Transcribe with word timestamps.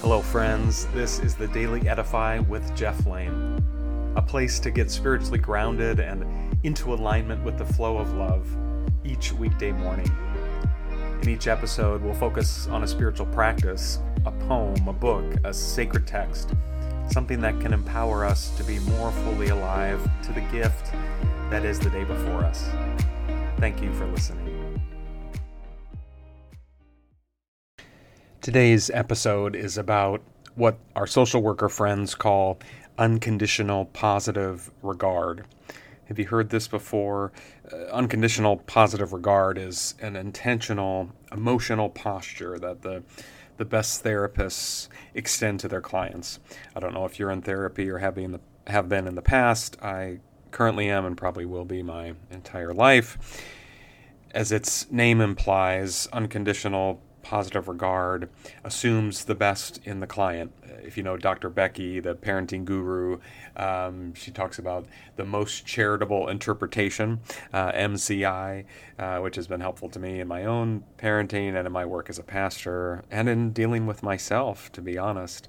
Hello, 0.00 0.22
friends. 0.22 0.86
This 0.94 1.18
is 1.18 1.34
the 1.34 1.48
Daily 1.48 1.88
Edify 1.88 2.38
with 2.38 2.72
Jeff 2.76 3.04
Lane, 3.04 3.60
a 4.14 4.22
place 4.22 4.60
to 4.60 4.70
get 4.70 4.92
spiritually 4.92 5.40
grounded 5.40 5.98
and 5.98 6.24
into 6.62 6.94
alignment 6.94 7.42
with 7.42 7.58
the 7.58 7.64
flow 7.64 7.98
of 7.98 8.14
love 8.14 8.46
each 9.04 9.32
weekday 9.32 9.72
morning. 9.72 10.08
In 11.20 11.28
each 11.28 11.48
episode, 11.48 12.00
we'll 12.00 12.14
focus 12.14 12.68
on 12.68 12.84
a 12.84 12.86
spiritual 12.86 13.26
practice, 13.26 13.98
a 14.24 14.30
poem, 14.30 14.86
a 14.86 14.92
book, 14.92 15.24
a 15.42 15.52
sacred 15.52 16.06
text, 16.06 16.54
something 17.10 17.40
that 17.40 17.58
can 17.60 17.72
empower 17.72 18.24
us 18.24 18.56
to 18.56 18.62
be 18.62 18.78
more 18.78 19.10
fully 19.10 19.48
alive 19.48 20.00
to 20.22 20.32
the 20.32 20.42
gift 20.52 20.92
that 21.50 21.64
is 21.64 21.80
the 21.80 21.90
day 21.90 22.04
before 22.04 22.44
us. 22.44 22.70
Thank 23.56 23.82
you 23.82 23.92
for 23.94 24.06
listening. 24.06 24.47
Today's 28.40 28.88
episode 28.90 29.56
is 29.56 29.76
about 29.76 30.22
what 30.54 30.78
our 30.94 31.08
social 31.08 31.42
worker 31.42 31.68
friends 31.68 32.14
call 32.14 32.60
unconditional 32.96 33.86
positive 33.86 34.70
regard. 34.80 35.44
Have 36.06 36.20
you 36.20 36.26
heard 36.26 36.48
this 36.50 36.68
before? 36.68 37.32
Uh, 37.70 37.76
unconditional 37.86 38.58
positive 38.58 39.12
regard 39.12 39.58
is 39.58 39.96
an 40.00 40.14
intentional 40.14 41.10
emotional 41.32 41.88
posture 41.88 42.60
that 42.60 42.82
the 42.82 43.02
the 43.56 43.64
best 43.64 44.04
therapists 44.04 44.86
extend 45.14 45.58
to 45.60 45.68
their 45.68 45.80
clients. 45.80 46.38
I 46.76 46.80
don't 46.80 46.94
know 46.94 47.04
if 47.04 47.18
you're 47.18 47.32
in 47.32 47.42
therapy 47.42 47.90
or 47.90 47.98
have 47.98 48.14
been 48.14 48.24
in 48.26 48.32
the, 48.32 48.40
have 48.68 48.88
been 48.88 49.08
in 49.08 49.16
the 49.16 49.20
past. 49.22 49.76
I 49.82 50.20
currently 50.52 50.88
am 50.88 51.04
and 51.04 51.16
probably 51.16 51.44
will 51.44 51.64
be 51.64 51.82
my 51.82 52.14
entire 52.30 52.72
life. 52.72 53.18
As 54.30 54.52
its 54.52 54.88
name 54.92 55.20
implies, 55.20 56.06
unconditional 56.12 57.02
positive 57.22 57.68
regard 57.68 58.28
assumes 58.64 59.24
the 59.24 59.34
best 59.34 59.80
in 59.84 60.00
the 60.00 60.06
client. 60.06 60.52
If 60.82 60.96
you 60.96 61.02
know 61.02 61.16
Dr. 61.16 61.50
Becky, 61.50 62.00
the 62.00 62.14
parenting 62.14 62.64
guru, 62.64 63.18
um, 63.56 64.14
she 64.14 64.30
talks 64.30 64.58
about 64.58 64.86
the 65.16 65.24
most 65.24 65.66
charitable 65.66 66.28
interpretation, 66.28 67.20
uh, 67.52 67.72
MCI, 67.72 68.64
uh, 68.98 69.18
which 69.18 69.36
has 69.36 69.46
been 69.46 69.60
helpful 69.60 69.88
to 69.90 69.98
me 69.98 70.20
in 70.20 70.28
my 70.28 70.44
own 70.44 70.84
parenting 70.96 71.54
and 71.54 71.66
in 71.66 71.72
my 71.72 71.84
work 71.84 72.08
as 72.08 72.18
a 72.18 72.22
pastor 72.22 73.04
and 73.10 73.28
in 73.28 73.52
dealing 73.52 73.86
with 73.86 74.02
myself, 74.02 74.72
to 74.72 74.80
be 74.80 74.96
honest. 74.96 75.48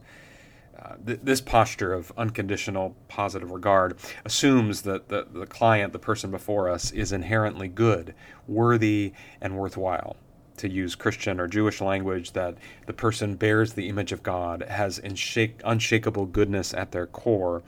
Uh, 0.77 0.95
th- 1.05 1.19
this 1.23 1.41
posture 1.41 1.93
of 1.93 2.11
unconditional 2.17 2.95
positive 3.09 3.51
regard 3.51 3.97
assumes 4.23 4.83
that 4.83 5.09
the, 5.09 5.27
the 5.31 5.45
client, 5.45 5.91
the 5.91 5.99
person 5.99 6.31
before 6.31 6.69
us, 6.69 6.91
is 6.91 7.11
inherently 7.11 7.67
good, 7.67 8.15
worthy, 8.47 9.11
and 9.41 9.57
worthwhile 9.57 10.15
to 10.59 10.69
use 10.69 10.95
Christian 10.95 11.39
or 11.39 11.47
Jewish 11.47 11.81
language, 11.81 12.31
that 12.33 12.55
the 12.85 12.93
person 12.93 13.35
bears 13.35 13.73
the 13.73 13.89
image 13.89 14.11
of 14.11 14.23
God, 14.23 14.63
has 14.69 14.99
unshakable 14.99 16.25
goodness 16.27 16.73
at 16.73 16.91
their 16.91 17.07
core. 17.07 17.63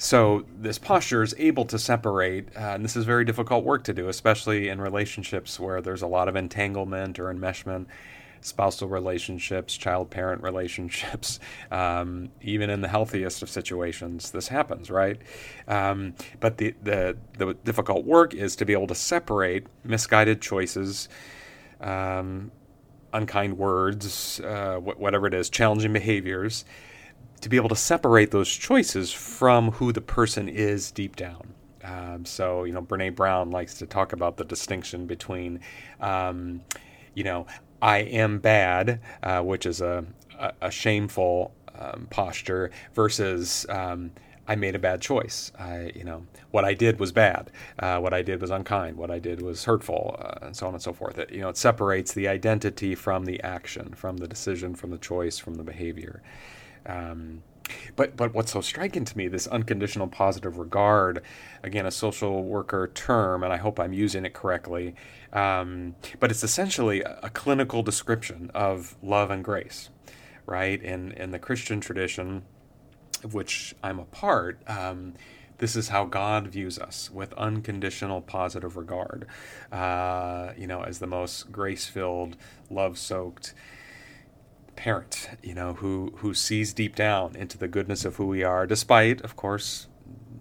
So, 0.00 0.44
this 0.56 0.78
posture 0.78 1.24
is 1.24 1.34
able 1.38 1.64
to 1.64 1.78
separate, 1.78 2.56
uh, 2.56 2.74
and 2.74 2.84
this 2.84 2.94
is 2.94 3.04
very 3.04 3.24
difficult 3.24 3.64
work 3.64 3.82
to 3.84 3.92
do, 3.92 4.08
especially 4.08 4.68
in 4.68 4.80
relationships 4.80 5.58
where 5.58 5.80
there's 5.80 6.02
a 6.02 6.06
lot 6.06 6.28
of 6.28 6.36
entanglement 6.36 7.18
or 7.18 7.34
enmeshment 7.34 7.86
spousal 8.40 8.88
relationships, 8.88 9.76
child 9.76 10.10
parent 10.10 10.42
relationships, 10.42 11.40
um, 11.70 12.30
even 12.40 12.70
in 12.70 12.80
the 12.80 12.88
healthiest 12.88 13.42
of 13.42 13.50
situations, 13.50 14.30
this 14.30 14.48
happens, 14.48 14.90
right? 14.90 15.20
Um, 15.66 16.14
but 16.40 16.58
the, 16.58 16.74
the, 16.82 17.16
the 17.36 17.54
difficult 17.64 18.04
work 18.04 18.34
is 18.34 18.56
to 18.56 18.64
be 18.64 18.72
able 18.72 18.86
to 18.88 18.94
separate 18.94 19.66
misguided 19.84 20.40
choices. 20.40 21.08
Um, 21.80 22.50
unkind 23.12 23.56
words, 23.56 24.40
uh, 24.40 24.76
whatever 24.76 25.26
it 25.26 25.34
is, 25.34 25.48
challenging 25.48 25.92
behaviors, 25.92 26.64
to 27.40 27.48
be 27.48 27.56
able 27.56 27.68
to 27.68 27.76
separate 27.76 28.30
those 28.30 28.48
choices 28.48 29.12
from 29.12 29.70
who 29.72 29.92
the 29.92 30.00
person 30.00 30.48
is 30.48 30.90
deep 30.90 31.16
down. 31.16 31.54
Um, 31.84 32.24
so, 32.24 32.64
you 32.64 32.72
know, 32.72 32.82
Brene 32.82 33.14
Brown 33.14 33.50
likes 33.50 33.74
to 33.78 33.86
talk 33.86 34.12
about 34.12 34.36
the 34.36 34.44
distinction 34.44 35.06
between, 35.06 35.60
um, 36.00 36.60
you 37.14 37.24
know, 37.24 37.46
I 37.80 37.98
am 37.98 38.38
bad, 38.38 39.00
uh, 39.22 39.40
which 39.42 39.66
is 39.66 39.80
a, 39.80 40.04
a, 40.38 40.52
a 40.62 40.70
shameful 40.70 41.54
um, 41.78 42.06
posture, 42.10 42.70
versus 42.94 43.66
um, 43.68 44.10
I 44.48 44.56
made 44.56 44.74
a 44.74 44.78
bad 44.78 45.02
choice. 45.02 45.52
I, 45.58 45.92
you 45.94 46.04
know, 46.04 46.26
what 46.50 46.64
I 46.64 46.72
did 46.74 46.98
was 46.98 47.12
bad. 47.12 47.50
Uh, 47.78 47.98
what 47.98 48.14
I 48.14 48.22
did 48.22 48.40
was 48.40 48.50
unkind. 48.50 48.96
What 48.96 49.10
I 49.10 49.18
did 49.18 49.42
was 49.42 49.64
hurtful, 49.64 50.16
uh, 50.18 50.46
and 50.46 50.56
so 50.56 50.66
on 50.66 50.72
and 50.72 50.82
so 50.82 50.92
forth. 50.92 51.18
It, 51.18 51.30
you 51.30 51.40
know, 51.40 51.50
it 51.50 51.58
separates 51.58 52.14
the 52.14 52.28
identity 52.28 52.94
from 52.94 53.26
the 53.26 53.40
action, 53.42 53.92
from 53.94 54.16
the 54.16 54.26
decision, 54.26 54.74
from 54.74 54.90
the 54.90 54.98
choice, 54.98 55.38
from 55.38 55.54
the 55.56 55.64
behavior. 55.64 56.22
Um, 56.86 57.42
but 57.96 58.16
but 58.16 58.34
what's 58.34 58.52
so 58.52 58.60
striking 58.60 59.04
to 59.04 59.16
me, 59.16 59.28
this 59.28 59.46
unconditional 59.46 60.08
positive 60.08 60.58
regard, 60.58 61.22
again, 61.62 61.86
a 61.86 61.90
social 61.90 62.44
worker 62.44 62.90
term, 62.94 63.42
and 63.42 63.52
I 63.52 63.56
hope 63.56 63.78
I'm 63.78 63.92
using 63.92 64.24
it 64.24 64.34
correctly. 64.34 64.94
Um, 65.32 65.94
but 66.20 66.30
it's 66.30 66.42
essentially 66.42 67.02
a, 67.02 67.30
clinical 67.30 67.82
description 67.82 68.50
of 68.54 68.96
love 69.02 69.30
and 69.30 69.44
grace, 69.44 69.90
right? 70.46 70.82
In 70.82 71.12
in 71.12 71.30
the 71.30 71.38
Christian 71.38 71.80
tradition, 71.80 72.44
of 73.22 73.34
which 73.34 73.74
I'm 73.82 73.98
a 73.98 74.04
part. 74.04 74.60
Um, 74.66 75.14
this 75.58 75.74
is 75.74 75.88
how 75.88 76.04
God 76.04 76.46
views 76.46 76.78
us 76.78 77.10
with 77.12 77.32
unconditional 77.34 78.20
positive 78.20 78.76
regard, 78.76 79.26
uh, 79.72 80.52
you 80.56 80.66
know, 80.68 80.82
as 80.82 81.00
the 81.00 81.06
most 81.06 81.50
grace 81.50 81.86
filled, 81.86 82.36
love 82.70 82.96
soaked, 82.96 83.54
parent, 84.78 85.28
you 85.42 85.54
know, 85.54 85.74
who 85.74 86.12
who 86.18 86.32
sees 86.32 86.72
deep 86.72 86.94
down 86.94 87.34
into 87.34 87.58
the 87.58 87.66
goodness 87.66 88.04
of 88.04 88.14
who 88.14 88.26
we 88.26 88.44
are, 88.44 88.64
despite, 88.64 89.20
of 89.22 89.34
course, 89.34 89.88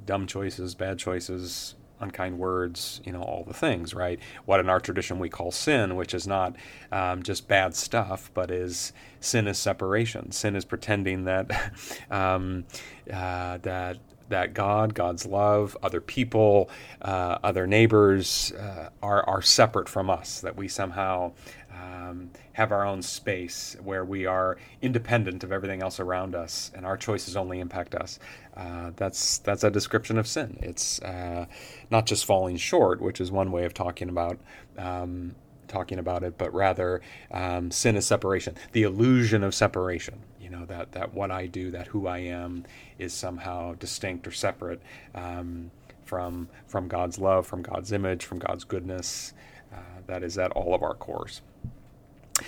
dumb 0.06 0.28
choices, 0.28 0.76
bad 0.76 1.00
choices, 1.00 1.74
unkind 2.00 2.38
words, 2.38 3.02
you 3.04 3.12
know, 3.12 3.24
all 3.24 3.44
the 3.44 3.54
things, 3.56 3.96
right? 3.96 4.20
What 4.46 4.60
in 4.60 4.70
our 4.70 4.80
tradition 4.80 5.18
we 5.18 5.28
call 5.28 5.52
sin, 5.52 5.96
which 5.96 6.14
is 6.14 6.28
not 6.28 6.56
um, 6.92 7.24
just 7.24 7.48
bad 7.48 7.76
stuff, 7.76 8.30
but 8.36 8.52
is 8.52 8.94
sin 9.20 9.48
is 9.48 9.58
separation. 9.58 10.32
Sin 10.32 10.56
is 10.56 10.66
pretending 10.66 11.24
that 11.24 11.74
um, 12.12 12.66
uh, 13.12 13.58
that 13.64 13.98
that 14.30 14.54
God, 14.54 14.94
God's 14.94 15.26
love, 15.26 15.78
other 15.82 16.02
people, 16.02 16.70
uh, 17.02 17.40
other 17.44 17.66
neighbors 17.66 18.52
uh, 18.52 18.90
are 19.02 19.28
are 19.28 19.42
separate 19.42 19.90
from 19.90 20.12
us. 20.12 20.42
That 20.42 20.56
we 20.56 20.68
somehow 20.68 21.32
um, 21.78 22.30
have 22.54 22.72
our 22.72 22.86
own 22.86 23.02
space 23.02 23.76
where 23.84 24.04
we 24.04 24.26
are 24.26 24.58
independent 24.82 25.44
of 25.44 25.52
everything 25.52 25.82
else 25.82 26.00
around 26.00 26.36
us, 26.36 26.72
and 26.74 26.86
our 26.86 26.98
choices 26.98 27.36
only 27.36 27.60
impact 27.60 27.96
us. 27.96 28.20
Uh, 28.56 28.92
that's 28.96 29.40
that's 29.40 29.64
a 29.64 29.72
description 29.72 30.18
of 30.18 30.28
sin. 30.28 30.58
It's 30.62 31.02
uh, 31.02 31.46
not 31.92 32.06
just 32.06 32.26
falling 32.26 32.58
short, 32.58 33.02
which 33.02 33.22
is 33.22 33.32
one 33.32 33.52
way 33.52 33.66
of 33.66 33.74
talking 33.74 34.10
about. 34.10 34.40
Um, 34.78 35.36
talking 35.68 36.00
about 36.00 36.24
it, 36.24 36.38
but 36.38 36.54
rather 36.54 37.02
um, 37.30 37.70
sin 37.72 37.98
is 37.98 38.06
separation, 38.06 38.56
the 38.72 38.84
illusion 38.84 39.44
of 39.44 39.54
separation. 39.54 40.22
You 40.40 40.50
know 40.50 40.66
that 40.66 40.94
that 40.94 41.14
what 41.14 41.30
I 41.30 41.46
do, 41.48 41.72
that 41.72 41.88
who 41.88 42.08
I 42.08 42.20
am, 42.20 42.64
is 42.98 43.14
somehow 43.14 43.74
distinct 43.74 44.26
or 44.26 44.32
separate 44.32 44.82
um, 45.14 45.72
from 46.06 46.48
from 46.68 46.88
God's 46.88 47.20
love, 47.20 47.46
from 47.46 47.62
God's 47.62 47.92
image, 47.92 48.24
from 48.24 48.40
God's 48.40 48.64
goodness. 48.64 49.34
Uh, 49.74 50.00
that 50.08 50.24
is 50.24 50.38
at 50.38 50.52
all 50.52 50.74
of 50.74 50.82
our 50.82 50.94
cores. 50.94 51.42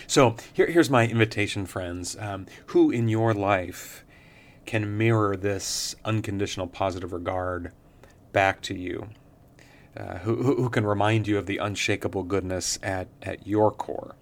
So 0.07 0.35
here, 0.53 0.67
here's 0.67 0.89
my 0.89 1.07
invitation, 1.07 1.65
friends. 1.65 2.15
Um, 2.19 2.45
who 2.67 2.91
in 2.91 3.07
your 3.07 3.33
life 3.33 4.05
can 4.65 4.97
mirror 4.97 5.35
this 5.35 5.95
unconditional 6.05 6.67
positive 6.67 7.11
regard 7.11 7.71
back 8.31 8.61
to 8.61 8.75
you? 8.75 9.09
Uh, 9.97 10.19
who, 10.19 10.35
who 10.35 10.69
can 10.69 10.85
remind 10.85 11.27
you 11.27 11.37
of 11.37 11.45
the 11.45 11.57
unshakable 11.57 12.23
goodness 12.23 12.77
at, 12.83 13.07
at 13.21 13.47
your 13.47 13.71
core? 13.71 14.15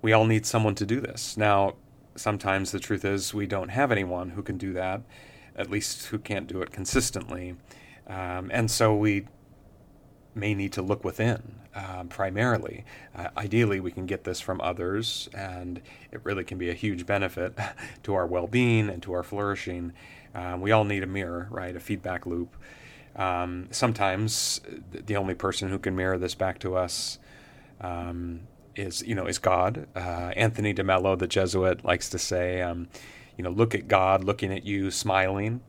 We 0.00 0.12
all 0.12 0.24
need 0.24 0.46
someone 0.46 0.74
to 0.76 0.86
do 0.86 1.00
this. 1.00 1.36
Now, 1.36 1.74
sometimes 2.16 2.72
the 2.72 2.80
truth 2.80 3.04
is 3.04 3.34
we 3.34 3.46
don't 3.46 3.68
have 3.68 3.92
anyone 3.92 4.30
who 4.30 4.42
can 4.42 4.58
do 4.58 4.72
that, 4.72 5.02
at 5.54 5.70
least 5.70 6.06
who 6.06 6.18
can't 6.18 6.46
do 6.46 6.62
it 6.62 6.72
consistently. 6.72 7.56
Um, 8.06 8.50
and 8.52 8.70
so 8.70 8.94
we 8.94 9.26
may 10.34 10.54
need 10.54 10.72
to 10.72 10.82
look 10.82 11.04
within 11.04 11.61
um, 11.74 12.08
primarily. 12.08 12.84
Uh, 13.14 13.28
ideally, 13.36 13.80
we 13.80 13.90
can 13.90 14.06
get 14.06 14.24
this 14.24 14.40
from 14.40 14.60
others, 14.60 15.28
and 15.34 15.80
it 16.10 16.20
really 16.24 16.44
can 16.44 16.58
be 16.58 16.70
a 16.70 16.74
huge 16.74 17.06
benefit 17.06 17.56
to 18.02 18.14
our 18.14 18.26
well 18.26 18.46
being 18.46 18.88
and 18.88 19.02
to 19.02 19.12
our 19.12 19.22
flourishing. 19.22 19.92
Um, 20.34 20.60
we 20.60 20.72
all 20.72 20.84
need 20.84 21.02
a 21.02 21.06
mirror, 21.06 21.48
right? 21.50 21.74
A 21.74 21.80
feedback 21.80 22.26
loop. 22.26 22.56
Um, 23.16 23.68
sometimes 23.70 24.60
the 24.90 25.16
only 25.16 25.34
person 25.34 25.68
who 25.68 25.78
can 25.78 25.94
mirror 25.94 26.18
this 26.18 26.34
back 26.34 26.58
to 26.60 26.76
us 26.76 27.18
um, 27.80 28.40
is, 28.74 29.02
you 29.02 29.14
know, 29.14 29.26
is 29.26 29.38
God. 29.38 29.86
Uh, 29.94 30.32
Anthony 30.34 30.72
DeMello, 30.72 31.18
the 31.18 31.26
Jesuit, 31.26 31.84
likes 31.84 32.08
to 32.10 32.18
say, 32.18 32.62
um, 32.62 32.88
you 33.36 33.44
know, 33.44 33.50
look 33.50 33.74
at 33.74 33.88
God 33.88 34.24
looking 34.24 34.52
at 34.52 34.64
you, 34.64 34.90
smiling. 34.90 35.60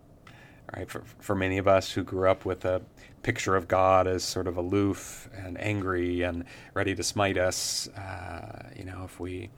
Right? 0.76 0.90
For, 0.90 1.04
for 1.20 1.36
many 1.36 1.58
of 1.58 1.68
us 1.68 1.92
who 1.92 2.04
grew 2.04 2.30
up 2.30 2.46
with 2.46 2.66
a 2.66 2.82
picture 3.22 3.56
of 3.56 3.68
God 3.68 4.08
as 4.08 4.24
sort 4.24 4.48
of 4.48 4.58
aloof 4.58 5.30
and 5.36 5.60
angry 5.62 6.24
and 6.24 6.44
ready 6.74 6.96
to 6.96 7.04
smite 7.04 7.38
us, 7.38 7.88
uh, 7.90 8.70
you 8.76 8.84
know, 8.84 9.04
if 9.06 9.20
we 9.20 9.50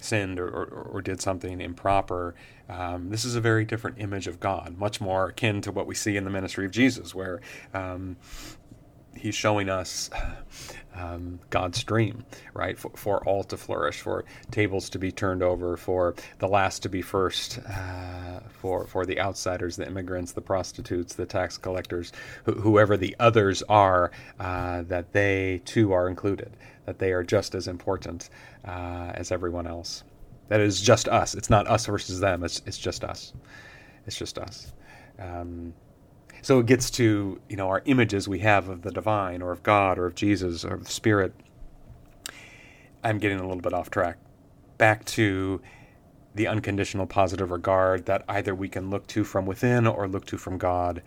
sinned 0.00 0.38
or, 0.38 0.48
or, 0.48 0.64
or 0.64 1.02
did 1.02 1.20
something 1.20 1.60
improper, 1.60 2.34
um, 2.68 3.10
this 3.10 3.24
is 3.24 3.34
a 3.34 3.40
very 3.40 3.64
different 3.64 3.98
image 3.98 4.26
of 4.26 4.40
God, 4.40 4.76
much 4.78 5.00
more 5.00 5.28
akin 5.28 5.60
to 5.62 5.72
what 5.72 5.86
we 5.86 5.94
see 5.94 6.16
in 6.16 6.24
the 6.24 6.30
ministry 6.30 6.64
of 6.64 6.70
Jesus, 6.70 7.14
where 7.14 7.40
um, 7.74 8.16
he's 9.16 9.34
showing 9.34 9.68
us 9.68 10.10
um, 10.94 11.38
God's 11.50 11.82
dream, 11.84 12.24
right? 12.54 12.78
For, 12.78 12.90
for, 12.94 13.24
all 13.26 13.44
to 13.44 13.56
flourish, 13.56 14.00
for 14.00 14.24
tables 14.50 14.88
to 14.90 14.98
be 14.98 15.12
turned 15.12 15.42
over, 15.42 15.76
for 15.76 16.14
the 16.38 16.48
last 16.48 16.82
to 16.84 16.88
be 16.88 17.02
first, 17.02 17.58
uh, 17.68 18.40
for 18.48 18.86
for 18.86 19.04
the 19.04 19.20
outsiders, 19.20 19.76
the 19.76 19.86
immigrants, 19.86 20.32
the 20.32 20.40
prostitutes, 20.40 21.14
the 21.14 21.26
tax 21.26 21.58
collectors, 21.58 22.12
wh- 22.46 22.60
whoever 22.60 22.96
the 22.96 23.14
others 23.18 23.62
are, 23.68 24.10
uh, 24.40 24.82
that 24.82 25.12
they 25.12 25.60
too 25.64 25.92
are 25.92 26.08
included, 26.08 26.56
that 26.86 26.98
they 26.98 27.12
are 27.12 27.22
just 27.22 27.54
as 27.54 27.68
important 27.68 28.30
uh, 28.64 29.12
as 29.14 29.30
everyone 29.32 29.66
else. 29.66 30.02
That 30.48 30.60
is 30.60 30.80
just 30.80 31.08
us. 31.08 31.34
It's 31.34 31.50
not 31.50 31.66
us 31.66 31.86
versus 31.86 32.20
them. 32.20 32.44
It's 32.44 32.62
it's 32.66 32.78
just 32.78 33.04
us. 33.04 33.32
It's 34.06 34.16
just 34.16 34.38
us. 34.38 34.72
Um, 35.18 35.74
so 36.46 36.60
it 36.60 36.66
gets 36.66 36.92
to 36.92 37.40
you 37.48 37.56
know 37.56 37.66
our 37.66 37.82
images 37.86 38.28
we 38.28 38.38
have 38.38 38.68
of 38.68 38.82
the 38.82 38.92
divine 38.92 39.42
or 39.42 39.50
of 39.50 39.64
God 39.64 39.98
or 39.98 40.06
of 40.06 40.14
Jesus 40.14 40.64
or 40.64 40.74
of 40.74 40.88
Spirit. 40.88 41.34
I'm 43.02 43.18
getting 43.18 43.40
a 43.40 43.42
little 43.42 43.60
bit 43.60 43.72
off 43.72 43.90
track. 43.90 44.18
Back 44.78 45.04
to 45.06 45.60
the 46.36 46.46
unconditional 46.46 47.08
positive 47.08 47.50
regard 47.50 48.06
that 48.06 48.22
either 48.28 48.54
we 48.54 48.68
can 48.68 48.90
look 48.90 49.08
to 49.08 49.24
from 49.24 49.44
within 49.44 49.88
or 49.88 50.06
look 50.06 50.24
to 50.26 50.38
from 50.38 50.56
God. 50.56 51.02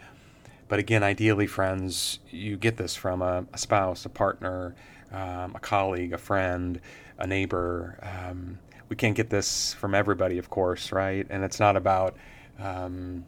But 0.67 0.79
again, 0.79 1.03
ideally, 1.03 1.47
friends, 1.47 2.19
you 2.29 2.57
get 2.57 2.75
this 2.75 2.97
from 2.97 3.21
a, 3.21 3.45
a 3.53 3.57
spouse, 3.57 4.03
a 4.03 4.09
partner, 4.09 4.75
um, 5.09 5.55
a 5.55 5.59
colleague, 5.61 6.11
a 6.11 6.17
friend, 6.17 6.81
a 7.17 7.25
neighbor. 7.25 7.97
Um, 8.03 8.59
we 8.89 8.97
can't 8.97 9.15
get 9.15 9.29
this 9.29 9.73
from 9.75 9.95
everybody, 9.95 10.37
of 10.37 10.49
course, 10.49 10.91
right? 10.91 11.25
And 11.29 11.45
it's 11.45 11.61
not 11.61 11.77
about 11.77 12.17
um, 12.59 13.23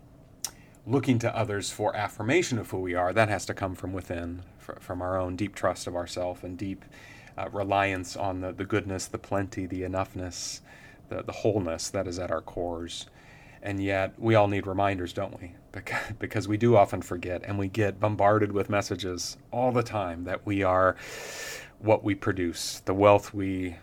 looking 0.85 1.19
to 1.19 1.35
others 1.35 1.71
for 1.71 1.95
affirmation 1.95 2.57
of 2.57 2.69
who 2.71 2.79
we 2.79 2.95
are. 2.95 3.13
That 3.13 3.29
has 3.29 3.45
to 3.45 3.53
come 3.53 3.75
from 3.75 3.93
within, 3.93 4.43
from 4.57 5.01
our 5.01 5.17
own 5.17 5.35
deep 5.35 5.55
trust 5.55 5.87
of 5.87 5.95
ourself 5.95 6.43
and 6.43 6.57
deep 6.57 6.85
uh, 7.37 7.49
reliance 7.51 8.15
on 8.15 8.41
the, 8.41 8.51
the 8.51 8.65
goodness, 8.65 9.05
the 9.05 9.17
plenty, 9.17 9.65
the 9.65 9.81
enoughness, 9.81 10.61
the, 11.09 11.23
the 11.23 11.31
wholeness 11.31 11.89
that 11.89 12.07
is 12.07 12.19
at 12.19 12.31
our 12.31 12.41
cores. 12.41 13.05
And 13.63 13.81
yet, 13.81 14.13
we 14.17 14.33
all 14.33 14.47
need 14.47 14.65
reminders, 14.65 15.13
don't 15.13 15.39
we? 15.39 15.53
Because, 15.71 16.11
because 16.19 16.47
we 16.49 16.57
do 16.57 16.75
often 16.75 17.01
forget, 17.01 17.43
and 17.45 17.57
we 17.57 17.69
get 17.69 17.97
bombarded 17.97 18.51
with 18.51 18.69
messages 18.69 19.37
all 19.51 19.71
the 19.71 19.83
time 19.83 20.25
that 20.25 20.45
we 20.45 20.63
are 20.63 20.97
what 21.79 22.03
we 22.03 22.13
produce, 22.13 22.81
the 22.83 22.93
wealth 22.93 23.33
we 23.33 23.77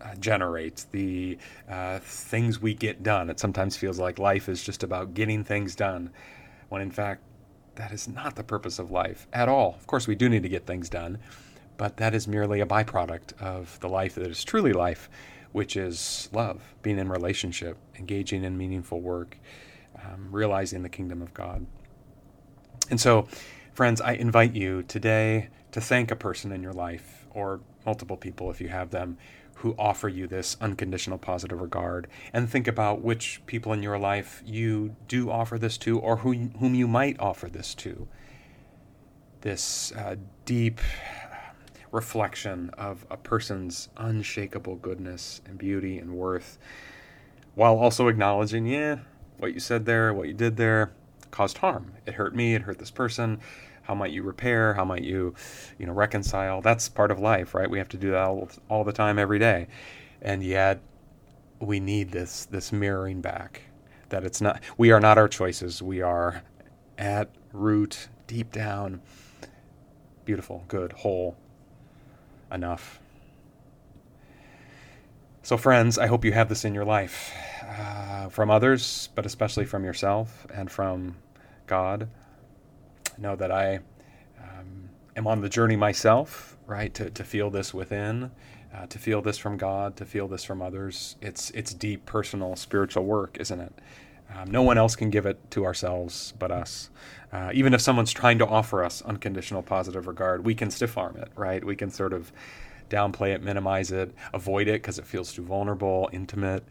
uh, 0.00 0.14
generate, 0.16 0.86
the 0.92 1.38
uh, 1.68 1.98
things 2.00 2.60
we 2.60 2.74
get 2.74 3.02
done. 3.02 3.30
It 3.30 3.40
sometimes 3.40 3.76
feels 3.76 3.98
like 3.98 4.18
life 4.18 4.48
is 4.48 4.62
just 4.62 4.82
about 4.82 5.14
getting 5.14 5.44
things 5.44 5.74
done, 5.74 6.10
when 6.68 6.82
in 6.82 6.90
fact, 6.90 7.22
that 7.76 7.92
is 7.92 8.08
not 8.08 8.34
the 8.34 8.42
purpose 8.42 8.78
of 8.78 8.90
life 8.90 9.28
at 9.32 9.48
all. 9.48 9.76
Of 9.78 9.86
course, 9.86 10.06
we 10.06 10.16
do 10.16 10.28
need 10.28 10.42
to 10.42 10.48
get 10.48 10.66
things 10.66 10.88
done, 10.88 11.18
but 11.76 11.96
that 11.98 12.14
is 12.14 12.26
merely 12.26 12.60
a 12.60 12.66
byproduct 12.66 13.40
of 13.40 13.78
the 13.80 13.88
life 13.88 14.16
that 14.16 14.26
is 14.26 14.42
truly 14.42 14.72
life, 14.72 15.08
which 15.52 15.76
is 15.76 16.28
love, 16.32 16.74
being 16.82 16.98
in 16.98 17.08
relationship, 17.08 17.76
engaging 17.96 18.42
in 18.42 18.58
meaningful 18.58 19.00
work, 19.00 19.38
um, 20.04 20.28
realizing 20.30 20.82
the 20.82 20.88
kingdom 20.88 21.22
of 21.22 21.32
God. 21.32 21.66
And 22.90 23.00
so, 23.00 23.28
friends, 23.74 24.00
I 24.00 24.12
invite 24.12 24.54
you 24.54 24.82
today 24.82 25.48
to 25.72 25.80
thank 25.80 26.10
a 26.10 26.16
person 26.16 26.50
in 26.52 26.62
your 26.62 26.72
life 26.72 27.26
or 27.30 27.60
multiple 27.86 28.16
people 28.16 28.50
if 28.50 28.60
you 28.60 28.68
have 28.68 28.90
them 28.90 29.18
who 29.58 29.74
offer 29.78 30.08
you 30.08 30.26
this 30.26 30.56
unconditional 30.60 31.18
positive 31.18 31.60
regard 31.60 32.06
and 32.32 32.48
think 32.48 32.68
about 32.68 33.02
which 33.02 33.42
people 33.46 33.72
in 33.72 33.82
your 33.82 33.98
life 33.98 34.42
you 34.46 34.94
do 35.08 35.30
offer 35.30 35.58
this 35.58 35.76
to 35.76 35.98
or 35.98 36.18
who, 36.18 36.32
whom 36.60 36.74
you 36.74 36.86
might 36.86 37.18
offer 37.18 37.48
this 37.48 37.74
to. 37.74 38.06
This 39.40 39.92
uh, 39.92 40.16
deep 40.44 40.80
reflection 41.90 42.70
of 42.78 43.06
a 43.10 43.16
person's 43.16 43.88
unshakable 43.96 44.76
goodness 44.76 45.40
and 45.46 45.58
beauty 45.58 45.98
and 45.98 46.12
worth 46.12 46.58
while 47.54 47.76
also 47.76 48.06
acknowledging, 48.06 48.66
yeah, 48.66 48.98
what 49.38 49.52
you 49.52 49.58
said 49.58 49.84
there, 49.86 50.12
what 50.14 50.28
you 50.28 50.34
did 50.34 50.56
there 50.56 50.92
caused 51.30 51.58
harm. 51.58 51.92
It 52.06 52.14
hurt 52.14 52.34
me, 52.34 52.54
it 52.54 52.62
hurt 52.62 52.78
this 52.78 52.90
person. 52.90 53.40
How 53.82 53.94
might 53.94 54.12
you 54.12 54.22
repair? 54.22 54.74
How 54.74 54.84
might 54.84 55.02
you 55.02 55.34
you 55.78 55.86
know 55.86 55.92
reconcile? 55.92 56.60
That's 56.60 56.88
part 56.88 57.10
of 57.10 57.18
life 57.18 57.54
right? 57.54 57.70
We 57.70 57.78
have 57.78 57.88
to 57.90 57.96
do 57.96 58.10
that 58.10 58.22
all, 58.22 58.48
all 58.68 58.84
the 58.84 58.92
time 58.92 59.18
every 59.18 59.38
day. 59.38 59.68
And 60.20 60.42
yet 60.42 60.80
we 61.60 61.80
need 61.80 62.10
this 62.10 62.44
this 62.46 62.72
mirroring 62.72 63.20
back. 63.20 63.62
That 64.10 64.24
it's 64.24 64.40
not 64.40 64.62
we 64.76 64.90
are 64.90 65.00
not 65.00 65.18
our 65.18 65.28
choices. 65.28 65.82
We 65.82 66.02
are 66.02 66.42
at 66.98 67.30
root 67.52 68.08
deep 68.26 68.52
down. 68.52 69.00
Beautiful 70.24 70.64
good 70.68 70.92
whole 70.92 71.36
enough 72.52 73.00
so 75.48 75.56
friends 75.56 75.98
i 75.98 76.06
hope 76.06 76.24
you 76.24 76.32
have 76.32 76.48
this 76.48 76.64
in 76.64 76.74
your 76.74 76.84
life 76.84 77.32
uh, 77.66 78.28
from 78.28 78.50
others 78.50 79.08
but 79.14 79.24
especially 79.24 79.64
from 79.64 79.84
yourself 79.84 80.46
and 80.52 80.70
from 80.70 81.16
god 81.66 82.08
know 83.18 83.36
that 83.36 83.50
I 83.50 83.76
um, 84.40 84.90
am 85.16 85.26
on 85.26 85.40
the 85.40 85.48
journey 85.48 85.76
myself, 85.76 86.56
right? 86.66 86.92
To, 86.94 87.10
to 87.10 87.24
feel 87.24 87.50
this 87.50 87.74
within, 87.74 88.30
uh, 88.74 88.86
to 88.86 88.98
feel 88.98 89.22
this 89.22 89.38
from 89.38 89.56
God, 89.56 89.96
to 89.96 90.04
feel 90.04 90.28
this 90.28 90.44
from 90.44 90.62
others. 90.62 91.16
It's 91.20 91.50
it's 91.50 91.74
deep, 91.74 92.06
personal, 92.06 92.56
spiritual 92.56 93.04
work, 93.04 93.36
isn't 93.40 93.60
it? 93.60 93.72
Um, 94.34 94.50
no 94.50 94.62
one 94.62 94.76
else 94.76 94.94
can 94.94 95.08
give 95.08 95.24
it 95.24 95.50
to 95.52 95.64
ourselves 95.64 96.34
but 96.38 96.50
us. 96.50 96.90
Uh, 97.32 97.50
even 97.54 97.72
if 97.72 97.80
someone's 97.80 98.12
trying 98.12 98.38
to 98.38 98.46
offer 98.46 98.84
us 98.84 99.00
unconditional 99.02 99.62
positive 99.62 100.06
regard, 100.06 100.44
we 100.44 100.54
can 100.54 100.70
stiff 100.70 100.98
arm 100.98 101.16
it, 101.16 101.30
right? 101.34 101.64
We 101.64 101.76
can 101.76 101.90
sort 101.90 102.12
of 102.12 102.30
downplay 102.88 103.34
it, 103.34 103.42
minimize 103.42 103.92
it, 103.92 104.14
avoid 104.32 104.68
it 104.68 104.82
because 104.82 104.98
it 104.98 105.06
feels 105.06 105.32
too 105.32 105.42
vulnerable, 105.42 106.08
intimate 106.12 106.64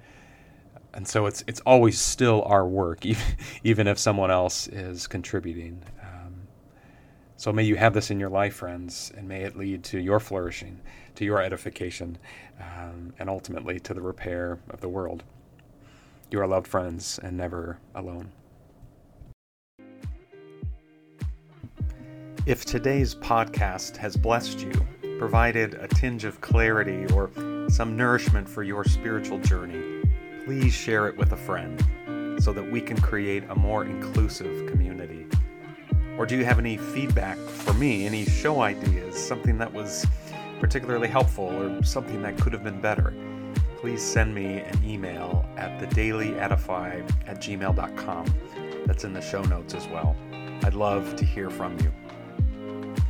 and 0.94 1.08
so 1.08 1.28
it's 1.28 1.44
it's 1.46 1.60
always 1.60 2.00
still 2.00 2.42
our 2.44 2.66
work, 2.68 3.06
even, 3.06 3.24
even 3.64 3.88
if 3.88 4.00
someone 4.00 4.32
else 4.32 4.68
is 4.68 5.06
contributing. 5.06 5.84
So 7.40 7.54
may 7.54 7.62
you 7.62 7.76
have 7.76 7.94
this 7.94 8.10
in 8.10 8.20
your 8.20 8.32
life, 8.32 8.56
friends, 8.56 9.12
and 9.16 9.28
may 9.28 9.44
it 9.44 9.56
lead 9.56 9.84
to 9.86 10.00
your 10.00 10.20
flourishing, 10.20 10.82
to 11.14 11.24
your 11.24 11.40
edification, 11.40 12.18
um, 12.60 13.14
and 13.20 13.30
ultimately 13.30 13.80
to 13.82 13.94
the 13.94 14.02
repair 14.02 14.58
of 14.72 14.82
the 14.82 14.90
world. 14.90 15.24
You 16.32 16.42
are 16.42 16.48
loved, 16.48 16.68
friends, 16.68 17.20
and 17.22 17.38
never 17.38 17.78
alone. 17.94 18.32
If 22.48 22.66
today's 22.66 23.14
podcast 23.14 23.98
has 23.98 24.18
blessed 24.18 24.60
you, 24.62 24.74
provided 25.18 25.74
a 25.76 25.88
tinge 25.88 26.26
of 26.26 26.40
clarity 26.42 27.06
or 27.14 27.30
some 27.70 27.98
nourishment 27.98 28.48
for 28.48 28.64
your 28.64 28.84
spiritual 28.84 29.40
journey, 29.40 30.02
please 30.46 30.74
share 30.74 31.08
it 31.08 31.18
with 31.18 31.32
a 31.32 31.38
friend 31.38 31.84
so 32.42 32.54
that 32.54 32.72
we 32.72 32.80
can 32.80 33.00
create 33.02 33.44
a 33.50 33.56
more 33.56 33.84
inclusive 33.84 34.68
community. 34.68 35.26
Or 36.18 36.26
do 36.26 36.36
you 36.36 36.46
have 36.46 36.60
any 36.60 36.78
feedback 36.78 37.38
for 37.38 37.74
me, 37.74 38.06
any 38.06 38.26
show 38.26 38.62
ideas, 38.62 39.16
something 39.16 39.58
that 39.58 39.72
was 39.72 40.06
particularly 40.60 41.08
helpful 41.08 41.46
or 41.46 41.84
something 41.84 42.22
that 42.22 42.38
could 42.40 42.54
have 42.54 42.64
been 42.64 42.82
better? 42.82 43.14
Please 43.78 44.02
send 44.02 44.34
me 44.34 44.60
an 44.60 44.84
email 44.84 45.46
at 45.58 45.80
thedailyedify 45.80 47.28
at 47.28 47.40
gmail.com. 47.40 48.34
That's 48.86 49.04
in 49.04 49.14
the 49.14 49.22
show 49.22 49.44
notes 49.44 49.74
as 49.74 49.88
well. 49.88 50.16
I'd 50.64 50.74
love 50.74 51.16
to 51.18 51.26
hear 51.26 51.50
from 51.50 51.78
you. 51.80 51.92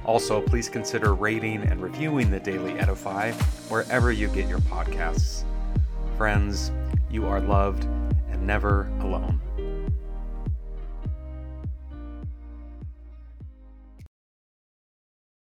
Also, 0.07 0.41
please 0.41 0.69
consider 0.69 1.13
rating 1.13 1.63
and 1.63 1.81
reviewing 1.81 2.31
the 2.31 2.39
Daily 2.39 2.79
Edify 2.79 3.33
wherever 3.67 4.09
you 4.09 4.29
get 4.29 4.47
your 4.47 4.59
podcasts. 4.59 5.43
Friends, 6.17 6.71
you 7.11 7.27
are 7.27 7.41
loved 7.41 7.83
and 8.31 8.47
never 8.47 8.89
alone. 9.01 9.41